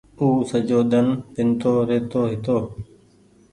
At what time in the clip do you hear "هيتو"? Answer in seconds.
2.31-2.57